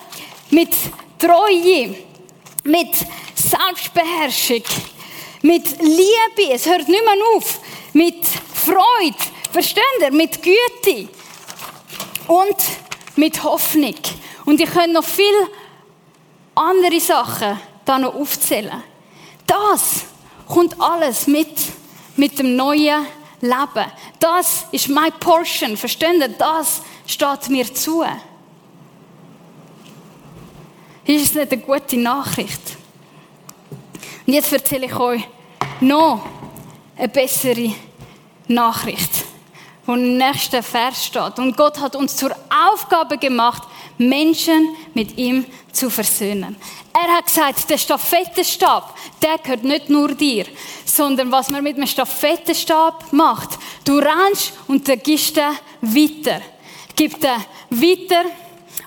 [0.51, 0.69] mit
[1.19, 1.95] Treue,
[2.63, 2.95] mit
[3.35, 4.63] Selbstbeherrschung,
[5.41, 6.53] mit Liebe.
[6.53, 7.59] Es hört nicht mehr auf.
[7.93, 9.17] Mit Freude.
[9.51, 10.11] Versteht ihr?
[10.11, 11.09] Mit Güte.
[12.27, 12.55] Und
[13.15, 13.95] mit Hoffnung.
[14.45, 15.25] Und ich könnte noch viel
[16.55, 18.83] andere Sachen da noch aufzählen.
[19.45, 20.05] Das
[20.47, 21.57] kommt alles mit,
[22.15, 23.05] mit dem neuen
[23.41, 23.91] Leben.
[24.19, 25.77] Das ist my portion.
[25.77, 26.29] Versteht ihr?
[26.29, 28.03] Das steht mir zu.
[31.05, 32.77] Ist es nicht eine gute Nachricht?
[34.25, 35.21] Und jetzt erzähle ich euch
[35.79, 36.25] noch
[36.97, 37.73] eine bessere
[38.47, 39.25] Nachricht,
[39.85, 41.39] wo im nächsten Vers steht.
[41.39, 43.63] Und Gott hat uns zur Aufgabe gemacht,
[43.97, 46.55] Menschen mit ihm zu versöhnen.
[46.93, 50.45] Er hat gesagt, der Stafettenstab, der gehört nicht nur dir,
[50.97, 56.41] sondern was man mit dem Stafettenstab macht, du rennst und du gibst den weiter.
[56.95, 58.25] Gib den weiter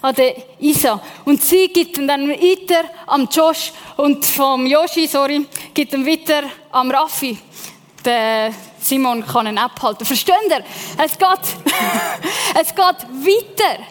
[0.02, 1.00] an der Isa.
[1.24, 6.42] Und sie gibt ihn dann weiter am Josh und vom Yoshi, sorry, gibt ihn weiter
[6.72, 7.38] am Raffi.
[8.04, 10.04] Der Simon kann ihn abhalten.
[10.04, 10.64] Versteht ihr?
[10.98, 11.28] Es geht,
[12.60, 13.84] es geht weiter.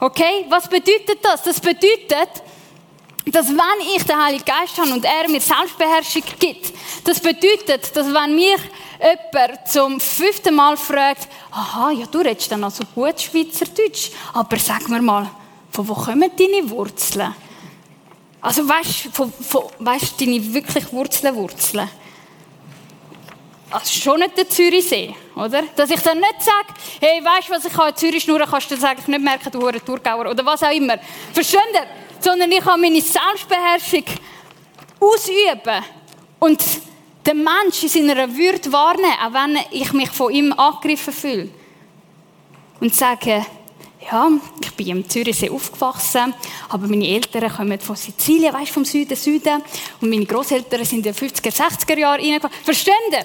[0.00, 0.46] Okay?
[0.48, 1.42] Was bedeutet das?
[1.42, 2.42] Das bedeutet,
[3.32, 6.72] dass wenn ich den Heiligen Geist habe und er mir Selbstbeherrschung gibt,
[7.04, 8.60] das bedeutet, dass wenn mich
[9.00, 14.88] jemand zum fünften Mal fragt, aha, ja, du redest dann also gut Schweizerdeutsch, aber sag
[14.88, 15.28] mir mal,
[15.72, 17.34] von wo kommen deine Wurzeln?
[18.40, 19.32] Also weißt du,
[19.80, 21.88] weißt, deine wirklich Wurzeln, Wurzeln?
[23.70, 25.64] Also schon nicht der Zürichsee, oder?
[25.74, 26.68] Dass ich dann nicht sage,
[27.00, 29.50] hey, weißt du, was ich kann in Zürich schnurren, kannst du das eigentlich nicht merken,
[29.50, 30.96] du Hure Thurgauer, oder was auch immer.
[31.32, 32.05] Versteht ihr?
[32.26, 34.02] Sondern ich kann meine Selbstbeherrschung
[34.98, 35.84] ausüben
[36.40, 36.60] und
[37.24, 41.48] den Menschen in seiner Würde wahrnehmen, auch wenn ich mich von ihm angegriffen fühle.
[42.80, 43.46] Und sagen,
[44.10, 44.28] ja,
[44.60, 46.34] ich bin im Zürichsee aufgewachsen,
[46.68, 49.62] aber meine Eltern kommen von Sizilien, weißt vom Süden, Süden.
[50.00, 52.56] Und meine Großeltern sind in den 50er, 60er Jahren reingekommen.
[52.64, 53.24] Versteht ihr?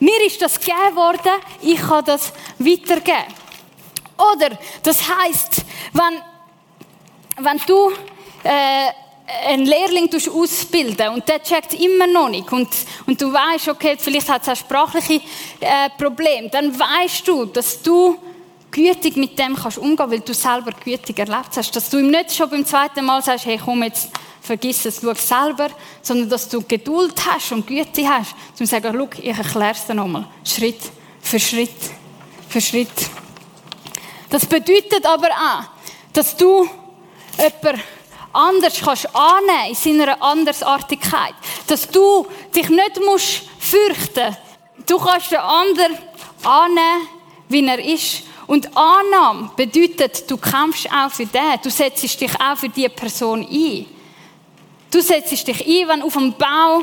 [0.00, 3.32] Mir ist das gegeben worden, ich kann das weitergeben.
[4.18, 6.22] Oder, das heißt, wenn,
[7.38, 7.90] wenn du
[8.42, 8.90] äh,
[9.48, 12.68] einen Lehrling ausbilden und der checkt immer noch nicht und,
[13.06, 15.20] und du weißt, okay, vielleicht hat es auch sprachliche
[15.60, 18.16] äh, Probleme, dann weißt du, dass du
[18.70, 21.74] gütig mit dem kannst umgehen, weil du selber gütig erlebt hast.
[21.74, 24.10] Dass du ihm nicht schon beim zweiten Mal sagst, hey, komm jetzt,
[24.42, 25.70] vergiss es, schau selber,
[26.02, 29.94] sondern dass du Geduld hast und Güte hast, zu sagen, schau, ich erkläre es dir
[29.94, 30.80] nochmal, Schritt
[31.22, 31.70] für Schritt
[32.48, 32.90] für Schritt.
[34.28, 35.64] Das bedeutet aber auch,
[36.12, 36.68] dass du
[37.38, 37.82] jemanden
[38.32, 41.34] anders kannst annehmen in seiner Andersartigkeit.
[41.66, 44.36] Dass du dich nicht musst fürchten.
[44.86, 45.98] Du kannst den anderen
[46.44, 47.08] annehmen,
[47.48, 48.22] wie er ist.
[48.46, 51.60] Und Annahme bedeutet, du kämpfst auch für den.
[51.62, 53.86] Du setzt dich auch für die Person ein.
[54.90, 56.82] Du setzt dich ein, wenn auf dem Bau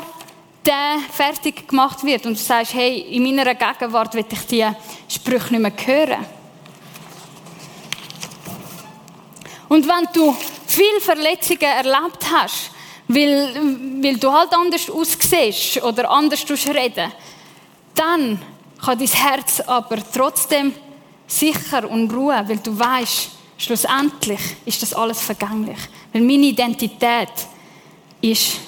[0.66, 4.66] der fertig gemacht wird und du sagst, hey, in meiner Gegenwart will ich die
[5.10, 6.26] Sprüche nicht mehr hören.
[9.74, 10.36] Und wenn du
[10.68, 12.70] viele Verletzungen erlebt hast,
[13.08, 13.56] weil,
[14.04, 17.12] weil du halt anders aussiehst oder anders reden
[17.96, 18.40] dann
[18.80, 20.74] kann dein Herz aber trotzdem
[21.26, 25.80] sicher und ruhen, weil du weißt, schlussendlich ist das alles vergänglich.
[26.12, 27.34] Weil meine Identität
[28.22, 28.60] ist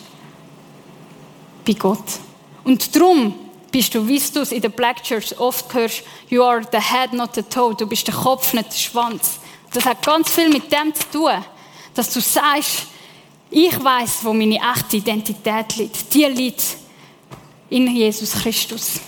[1.64, 2.20] bei Gott.
[2.64, 3.36] Und darum
[3.72, 7.14] bist du, wie du es in der Black Church oft hörst, you are the head,
[7.14, 7.76] not the toe.
[7.76, 9.40] Du bist der Kopf, nicht der Schwanz.
[9.76, 11.34] Das hat ganz viel mit dem zu tun,
[11.94, 12.88] dass du sagst,
[13.50, 16.14] ich weiß, wo meine echte Identität liegt.
[16.14, 16.64] Die liegt
[17.70, 19.02] in Jesus Christus.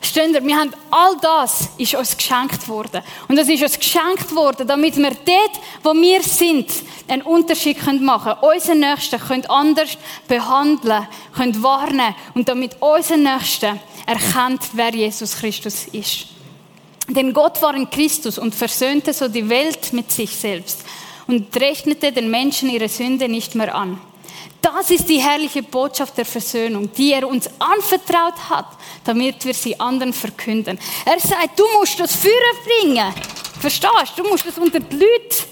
[0.00, 3.02] Steht ihr, wir haben all das ist uns geschenkt worden.
[3.28, 6.70] Und das ist uns geschenkt worden, damit wir dort, wo wir sind,
[7.06, 8.54] einen Unterschied machen können.
[8.54, 15.88] Unseren Nächsten können anders behandeln, können warnen und damit unser Nächsten erkennt, wer Jesus Christus
[15.92, 16.37] ist.
[17.08, 20.84] Denn Gott war in Christus und versöhnte so die Welt mit sich selbst
[21.26, 24.00] und rechnete den Menschen ihre Sünde nicht mehr an.
[24.60, 28.66] Das ist die herrliche Botschaft der Versöhnung, die er uns anvertraut hat,
[29.04, 30.78] damit wir sie anderen verkünden.
[31.04, 32.32] Er sagt, du musst das Feuer
[32.64, 33.12] bringen.
[33.60, 34.22] Verstehst du?
[34.22, 35.48] Du musst das unter die Leute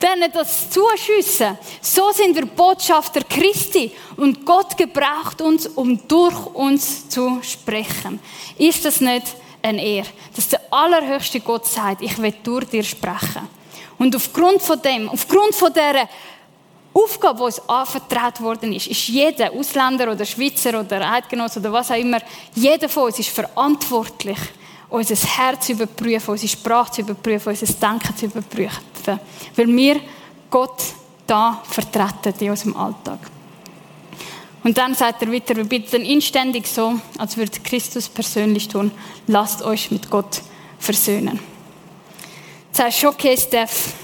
[0.00, 1.58] denen das zuschüssen.
[1.80, 8.20] So sind wir Botschafter Christi und Gott gebraucht uns, um durch uns zu sprechen.
[8.58, 9.26] Ist das nicht
[9.62, 13.48] ein Ehr, dass der allerhöchste Gott sagt, ich will durch dir sprechen.
[13.98, 16.08] Und aufgrund von dem, aufgrund von dieser
[16.94, 21.90] Aufgabe, die uns anvertraut worden ist, ist jeder Ausländer oder Schweizer oder Eidgenosse oder was
[21.90, 22.20] auch immer,
[22.54, 24.38] jeder von uns ist verantwortlich,
[24.88, 29.20] unser Herz zu überprüfen, unsere Sprache zu überprüfen, unser Denken zu überprüfen.
[29.54, 30.00] Weil wir
[30.50, 30.82] Gott
[31.26, 33.18] da vertreten in unserem Alltag.
[34.68, 38.90] Und dann sagt er weiter, wir bitten inständig so, als würde Christus persönlich tun,
[39.26, 40.42] lasst euch mit Gott
[40.78, 41.40] versöhnen.
[42.70, 43.94] Sagst du, okay, Steph,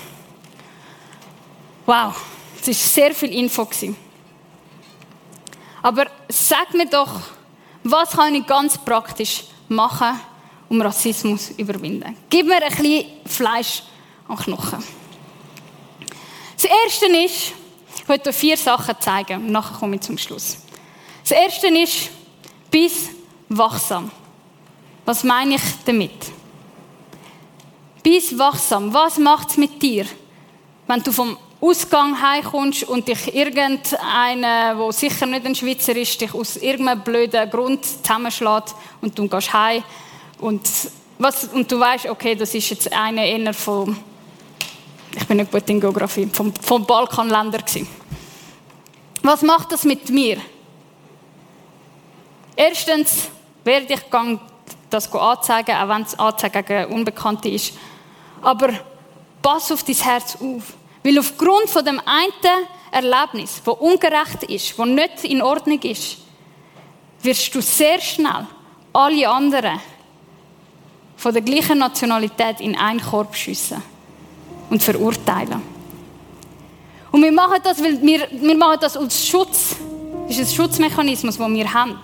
[1.84, 2.16] wow,
[2.56, 3.68] das war sehr viel Info.
[5.82, 7.20] Aber sag mir doch,
[7.82, 10.18] was kann ich ganz praktisch machen,
[10.70, 12.16] um Rassismus zu überwinden?
[12.30, 13.82] Gib mir ein bisschen Fleisch
[14.28, 14.82] an Knochen.
[16.56, 17.52] Das Erste ist,
[18.04, 20.58] ich möchte euch vier Sachen zeigen und nachher komme ich zum Schluss.
[21.22, 22.10] Das Erste ist,
[22.70, 23.08] bis
[23.48, 24.10] wachsam.
[25.06, 26.10] Was meine ich damit?
[28.02, 28.92] Bis wachsam.
[28.92, 30.04] Was macht es mit dir,
[30.86, 36.34] wenn du vom Ausgang heimkommst und dich irgendeiner, der sicher nicht ein Schweizer ist, dich
[36.34, 39.82] aus irgendeinem blöden Grund zusammenschlägt und du gehst heim
[40.40, 40.60] und,
[41.18, 43.96] was, und du weißt, okay, das ist jetzt einer von,
[45.16, 47.88] ich bin nicht gut in Geografie, vom, vom Balkanländer gewesen.
[49.22, 50.38] Was macht das mit mir?
[52.56, 53.28] Erstens
[53.64, 54.00] werde ich
[54.90, 57.72] das anzeigen, auch wenn es Anzeige gegen Unbekannte ist.
[58.42, 58.70] Aber
[59.42, 60.74] pass auf dein Herz auf.
[61.02, 66.18] Weil aufgrund von dem einen Erlebnis, das ungerecht ist, das nicht in Ordnung ist,
[67.22, 68.46] wirst du sehr schnell
[68.92, 69.80] alle anderen
[71.16, 73.82] von der gleichen Nationalität in einen Korb schiessen
[74.70, 75.62] und verurteilen.
[77.10, 79.76] Und wir machen das, weil wir, wir machen das als Schutz.
[80.26, 81.96] Das ist ein Schutzmechanismus, den wir haben.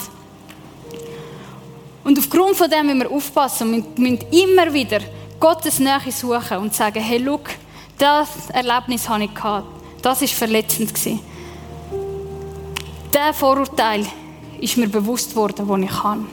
[2.05, 5.01] Und aufgrund von dem müssen wir aufpassen und müssen immer wieder
[5.39, 7.41] Gottes Nähe suchen und sagen, hey, schau,
[7.99, 9.31] das Erlebnis hatte ich.
[10.03, 10.93] Das war verletzend.
[13.13, 14.07] Der Vorurteil
[14.61, 16.27] ist mir bewusst worden, den ich kann.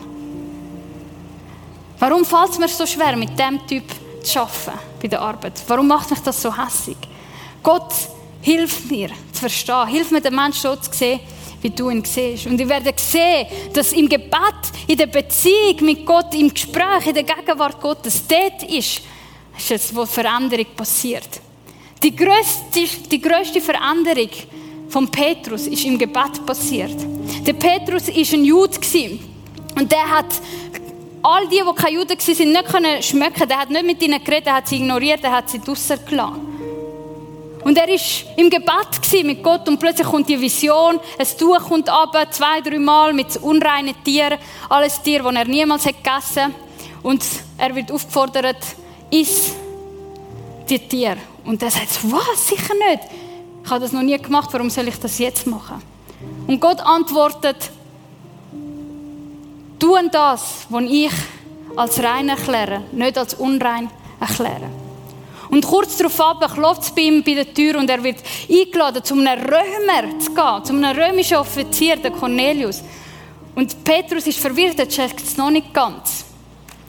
[1.98, 3.84] Warum fällt es mir so schwer, mit dem Typ
[4.32, 5.62] zu arbeiten bei der Arbeit?
[5.66, 6.96] Warum macht mich das so hässlich?
[7.62, 7.92] Gott
[8.42, 11.20] hilft mir zu verstehen, hilft mir, den Menschen so zu sehen,
[11.60, 12.46] wie du ihn siehst.
[12.46, 17.14] Und ich werde sehen, dass im Gebet, in der Beziehung mit Gott, im Gespräch, in
[17.14, 19.00] der Gegenwart Gottes, dort ist,
[19.56, 21.40] ist es, wo Veränderung passiert.
[22.02, 24.30] Die größte, die größte Veränderung
[24.88, 26.96] von Petrus ist im Gebet passiert.
[27.44, 28.78] Der Petrus war ein Jude
[29.74, 30.26] und der hat
[31.22, 33.48] all die, die keine Juden waren, nicht können schmecken.
[33.48, 36.48] Der hat nicht mit ihnen geredet, er hat sie ignoriert, er hat sie draussen gelassen.
[37.64, 41.90] Und er war im Gebet mit Gott und plötzlich kommt die Vision, ein Tuch kommt
[41.90, 44.38] runter, zwei, drei Mal mit unreinen Tieren,
[44.68, 46.52] alles Tier, die er niemals gegessen hat.
[47.02, 47.24] Und
[47.58, 48.56] er wird aufgefordert,
[49.10, 49.52] iss
[50.68, 51.18] die Tiere.
[51.44, 53.04] Und er sagt, was, sicher nicht.
[53.64, 55.82] Ich habe das noch nie gemacht, warum soll ich das jetzt machen?
[56.46, 57.70] Und Gott antwortet,
[59.78, 61.12] tu das, was ich
[61.76, 63.88] als rein erkläre, nicht als unrein
[64.20, 64.68] erkläre.
[65.50, 68.18] Und kurz darauf klopft es bei ihm bei der Tür und er wird
[68.50, 72.82] eingeladen, zu einem Römer zu gehen, zu einem römischen Offizier, der Cornelius.
[73.54, 76.24] Und Petrus ist verwirrt, er checkt es noch nicht ganz.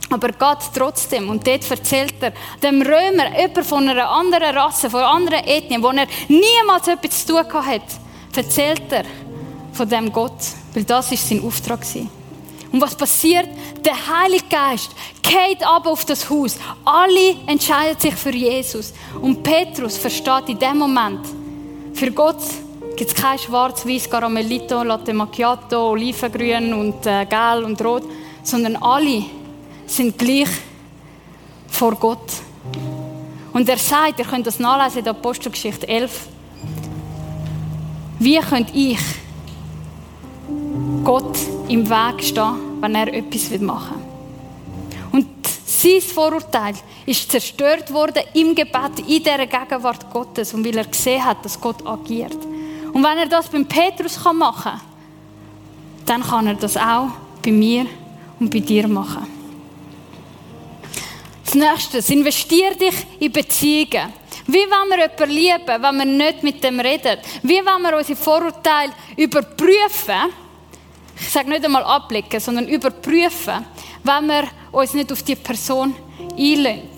[0.10, 1.30] Aber Gott trotzdem.
[1.30, 5.82] Und dort erzählt er dem Römer, jemand von einer anderen Rasse, von einer anderen Ethnie,
[5.82, 7.82] wo er niemals etwas zu tun hat,
[8.36, 9.04] erzählt er
[9.72, 10.40] von dem Gott.
[10.74, 11.86] Weil das ist sein Auftrag.
[12.72, 13.50] Und was passiert?
[13.84, 14.92] Der Heilige Geist
[15.22, 16.58] geht ab auf das Haus.
[16.86, 18.94] Alle entscheiden sich für Jesus.
[19.22, 21.22] Und Petrus versteht in dem Moment,
[21.94, 22.42] für Gott
[22.96, 28.04] gibt es kein schwarz-weiß Caramellito, Latte Macchiato, Olivengrün und äh, Gel und Rot,
[28.44, 29.24] sondern alle
[29.86, 30.50] sind gleich
[31.68, 32.32] vor Gott.
[33.54, 36.28] Und er sagt, ihr könnt das nachlesen in der Apostelgeschichte 11,
[38.20, 39.00] wie könnt ich
[41.04, 41.38] Gott
[41.70, 43.96] im Weg stehen, wenn er etwas machen
[45.12, 45.20] will.
[45.20, 45.28] Und
[45.66, 46.74] sein Vorurteil
[47.06, 51.60] ist zerstört worden im Gebet, in dieser Gegenwart Gottes und weil er gesehen hat, dass
[51.60, 52.38] Gott agiert.
[52.92, 54.82] Und wenn er das beim Petrus machen kann,
[56.06, 57.10] dann kann er das auch
[57.44, 57.86] bei mir
[58.40, 59.28] und bei dir machen.
[61.46, 64.14] Das nächste, investier dich in Beziehungen.
[64.48, 67.18] Wie wollen wir jemanden lieben, wenn wir nicht mit dem reden?
[67.44, 70.32] Wie wollen wir unsere Vorurteile überprüfen?
[71.20, 73.66] Ich sage nicht einmal ablegen, sondern überprüfen,
[74.04, 75.96] wenn wir uns nicht auf die Person
[76.38, 76.90] einlösen.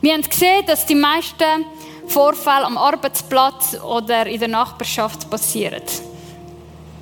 [0.00, 1.64] Wir haben gesehen, dass die meisten
[2.06, 5.82] Vorfälle am Arbeitsplatz oder in der Nachbarschaft passieren.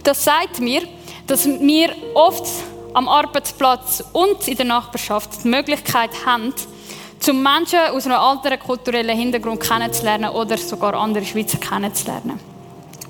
[0.03, 0.82] Das sagt mir,
[1.26, 2.47] dass wir oft
[2.92, 6.55] am Arbeitsplatz und in der Nachbarschaft die Möglichkeit haben,
[7.18, 12.38] zum Menschen aus einem anderen kulturellen Hintergrund kennenzulernen oder sogar andere Schweizer kennenzulernen.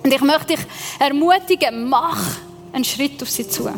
[0.03, 0.61] Und ich möchte dich
[0.99, 2.21] ermutigen, mach
[2.75, 3.71] einen Schritt auf sie zu.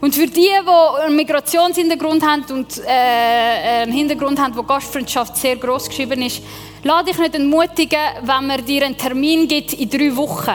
[0.00, 5.56] Und für die, die einen Migrationshintergrund haben und äh, einen Hintergrund haben, wo Gastfreundschaft sehr
[5.56, 6.40] groß geschrieben ist,
[6.84, 10.54] lade dich nicht entmutigen, wenn man dir einen Termin gibt in drei Wochen.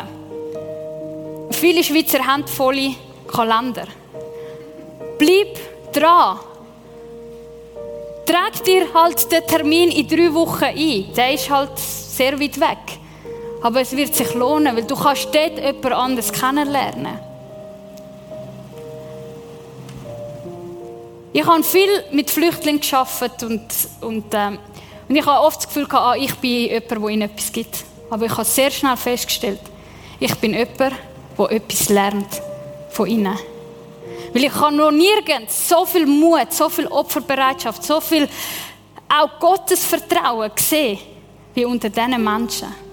[1.52, 2.96] Viele Schweizer haben volle
[3.28, 3.88] Kalender.
[5.20, 5.60] Bleib
[5.92, 6.40] dran.
[8.26, 11.14] Trag dir halt den Termin in drei Wochen ein.
[11.16, 13.03] Der ist halt sehr weit weg.
[13.64, 17.18] Aber es wird sich lohnen, weil du kannst dort jemand anderes kennenlernen.
[21.32, 23.64] Ich habe viel mit Flüchtlingen gearbeitet und,
[24.02, 24.60] und, ähm,
[25.08, 27.86] und ich habe oft das Gefühl, gehabt, ah, ich bin jemand, der ihnen etwas gibt.
[28.10, 29.62] Aber ich habe sehr schnell festgestellt,
[30.20, 30.94] ich bin jemand,
[31.40, 32.42] der etwas lernt
[32.90, 33.40] von ihnen.
[34.34, 38.28] Weil ich habe noch nirgends so viel Mut, so viel Opferbereitschaft, so viel
[39.08, 41.00] auch Gottes Vertrauen gesehen,
[41.54, 42.93] wie unter diesen Menschen.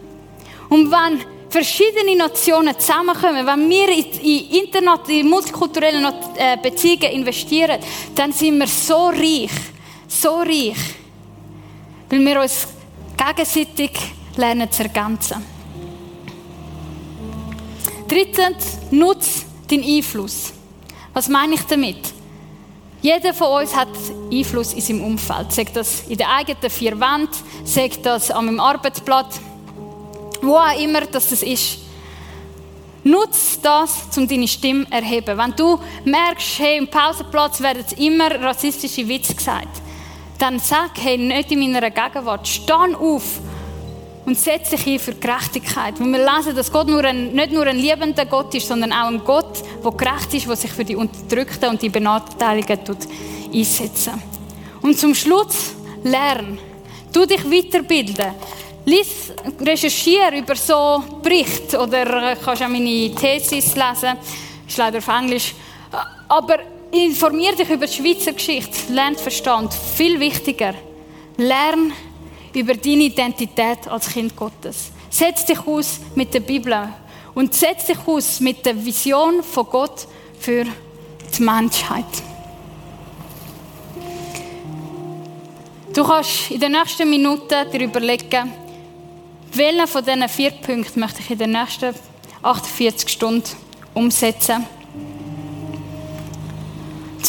[0.71, 7.81] Und wenn verschiedene Nationen zusammenkommen, wenn wir in, Internet, in multikulturelle äh, Beziehungen investieren,
[8.15, 9.51] dann sind wir so reich,
[10.07, 10.77] so reich,
[12.09, 12.69] weil wir uns
[13.17, 13.91] gegenseitig
[14.37, 15.45] lernen zu ergänzen.
[18.07, 20.53] Drittens, nutze deinen Einfluss.
[21.13, 21.99] Was meine ich damit?
[23.03, 23.89] Jeder von uns hat
[24.31, 25.53] Einfluss in seinem Umfeld.
[25.53, 27.31] Sagt das in den eigenen vier Wänden,
[27.65, 29.41] sagt das an meinem Arbeitsplatz,
[30.43, 31.79] wo auch immer das ist.
[33.03, 35.39] Nutz das, um deine Stimme zu erheben.
[35.39, 39.81] Wenn du merkst, hey, im Pausenplatz werden immer rassistische Witze gesagt,
[40.39, 42.47] dann sag, hey, nicht in meiner Gegenwart.
[42.47, 43.41] Steh auf
[44.27, 45.99] und setze dich ein für Gerechtigkeit.
[45.99, 49.09] Weil wir lesen, dass Gott nur ein, nicht nur ein liebender Gott ist, sondern auch
[49.09, 52.97] ein Gott, der gerecht ist, der sich für die Unterdrückten und die Benachteiligten
[53.53, 54.11] einsetzt.
[54.83, 55.75] Und zum Schluss,
[56.05, 56.59] lern.
[57.13, 58.33] Du dich weiterbilden.
[58.85, 64.17] Lies, recherchiere über so Berichte oder kannst auch meine Thesis lesen.
[64.67, 65.55] Ist leider auf Englisch.
[66.29, 66.59] Aber
[66.91, 68.93] informier dich über die Schweizer Geschichte.
[68.93, 69.75] Lern Verstand.
[69.75, 70.75] Viel wichtiger.
[71.37, 71.93] Lern
[72.55, 74.91] über deine Identität als Kind Gottes.
[75.11, 76.89] Setz dich aus mit der Bibel
[77.35, 80.07] und setz dich aus mit der Vision von Gott
[80.39, 82.05] für die Menschheit.
[85.93, 88.53] Du kannst in den nächsten Minuten dir überlegen,
[89.53, 91.95] welchen von diesen vier Punkten möchte ich in den nächsten
[92.43, 93.51] 48 Stunden
[93.95, 94.67] umsetzen,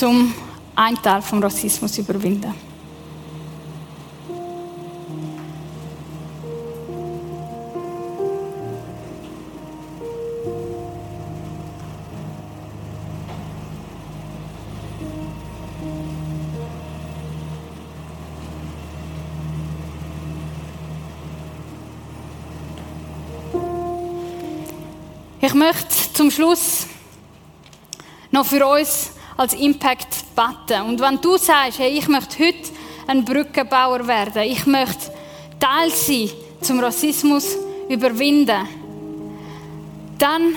[0.01, 0.33] um
[0.75, 2.70] einen Teil vom Rassismus zu überwinden.
[25.43, 26.85] Ich möchte zum Schluss
[28.29, 30.83] noch für uns als Impact beten.
[30.83, 32.69] Und wenn du sagst, hey, ich möchte heute
[33.07, 35.11] ein Brückenbauer werden, ich möchte
[35.59, 36.29] Teil sein
[36.61, 37.57] zum Rassismus
[37.89, 38.67] überwinden,
[40.19, 40.55] dann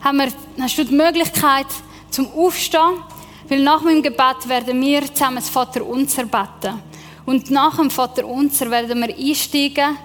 [0.00, 1.66] haben wir, hast du die Möglichkeit
[2.08, 3.02] zum Aufstehen,
[3.50, 6.80] weil nach meinem Gebet werden wir zusammen das Vater Unser beten.
[7.26, 9.98] Und nach dem Vater Unser werden wir einsteigen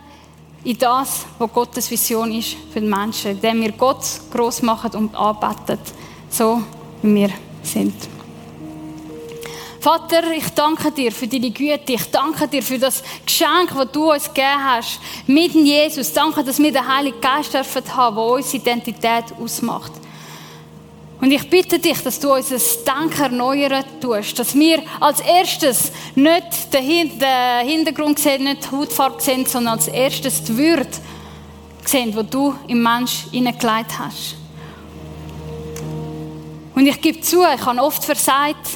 [0.64, 5.16] in das, was Gottes Vision ist für die Menschen, indem wir Gott groß machen und
[5.16, 5.80] anbeten,
[6.30, 6.62] so
[7.01, 7.30] wie wir
[7.64, 7.93] sind.
[9.80, 11.93] Vater, ich danke dir für deine Güte.
[11.93, 14.99] Ich danke dir für das Geschenk, das du uns gegeben hast.
[15.26, 16.12] Mit Jesus.
[16.12, 19.93] Danke, dass wir den Heiligen Geist dürfen haben, der unsere Identität ausmacht.
[21.22, 24.39] Und ich bitte dich, dass du unser Denken erneuern tust.
[24.39, 27.11] Dass wir als erstes nicht den
[27.67, 30.89] Hintergrund sehen, nicht die Hautfarbe sehen, sondern als erstes die Würde
[31.84, 34.36] sehen, die du im Mensch hineingelegt hast.
[36.74, 38.70] Und ich gebe zu, ich habe oft versagt,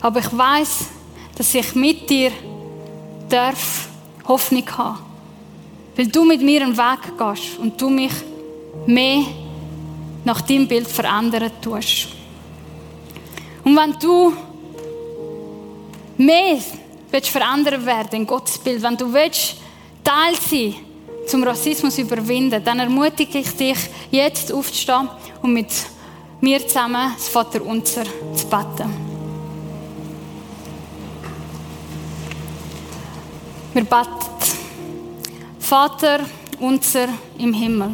[0.00, 0.86] aber ich weiß,
[1.36, 2.30] dass ich mit dir
[3.28, 3.88] darf
[4.26, 4.98] Hoffnung haben.
[5.96, 8.12] Weil du mit mir einen Weg gehst und du mich
[8.86, 9.24] mehr
[10.26, 12.08] nach deinem Bild verändern tust.
[13.62, 14.32] Und wenn du
[16.16, 16.58] mehr
[17.12, 19.56] willst verändern werden in Gottes Bild, wenn du willst
[20.02, 20.74] Teil sein
[21.28, 23.78] zum Rassismus überwinden, dann ermutige ich dich,
[24.10, 25.08] jetzt aufzustehen
[25.42, 25.68] und mit
[26.40, 28.04] mir zusammen das Vaterunser
[28.34, 28.90] zu beten.
[33.74, 34.10] Wir beten.
[35.60, 36.20] Vater
[36.58, 37.08] unser
[37.38, 37.90] im Himmel,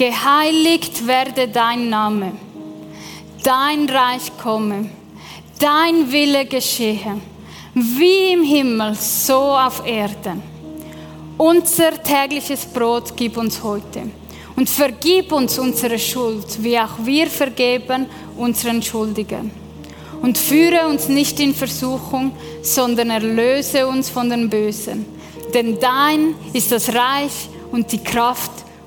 [0.00, 2.32] geheiligt werde dein Name,
[3.42, 4.88] dein Reich komme,
[5.58, 7.20] dein Wille geschehe,
[7.74, 10.42] wie im Himmel, so auf Erden.
[11.36, 14.04] Unser tägliches Brot gib uns heute
[14.56, 18.06] und vergib uns unsere Schuld, wie auch wir vergeben
[18.38, 19.50] unseren Schuldigen.
[20.22, 22.32] Und führe uns nicht in Versuchung,
[22.62, 25.04] sondern erlöse uns von den Bösen.
[25.52, 28.50] Denn dein ist das Reich und die Kraft